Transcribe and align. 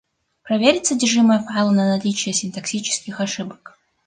Проверит 0.41 0.87
содержимое 0.87 1.41
файла 1.43 1.69
на 1.69 1.89
наличие 1.95 2.33
синтаксических 2.33 3.19
ошибок 3.21 3.77